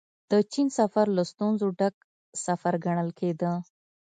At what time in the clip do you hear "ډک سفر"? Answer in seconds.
1.79-2.73